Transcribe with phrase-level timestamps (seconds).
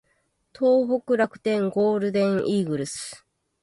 [0.57, 3.23] 東北楽天ゴールデンイーグルス